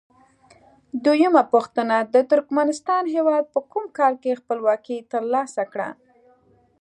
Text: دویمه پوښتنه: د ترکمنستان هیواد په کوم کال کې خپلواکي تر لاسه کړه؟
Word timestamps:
دویمه 1.05 1.43
پوښتنه: 1.53 1.95
د 2.13 2.15
ترکمنستان 2.31 3.03
هیواد 3.15 3.43
په 3.53 3.59
کوم 3.71 3.85
کال 3.97 4.13
کې 4.23 4.39
خپلواکي 4.41 4.97
تر 5.11 5.23
لاسه 5.33 5.63
کړه؟ 5.71 5.89